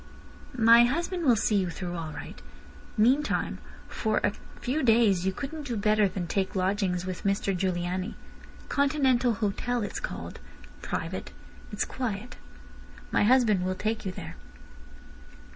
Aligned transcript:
"My 0.57 0.85
husband 0.85 1.25
will 1.25 1.35
see 1.35 1.57
you 1.57 1.69
through 1.69 1.95
all 1.95 2.11
right. 2.11 2.41
Meantime 2.97 3.59
for 3.87 4.17
a 4.23 4.33
few 4.59 4.81
days 4.81 5.27
you 5.27 5.31
couldn't 5.31 5.67
do 5.67 5.77
better 5.77 6.07
than 6.07 6.25
take 6.25 6.55
lodgings 6.55 7.05
with 7.05 7.23
Mr 7.23 7.55
Giugliani. 7.55 8.15
Continental 8.67 9.35
Hotel 9.35 9.83
it's 9.83 9.99
called. 9.99 10.39
Private. 10.81 11.29
It's 11.71 11.85
quiet. 11.85 12.37
My 13.11 13.25
husband 13.25 13.63
will 13.63 13.75
take 13.75 14.03
you 14.03 14.11
there." 14.11 14.37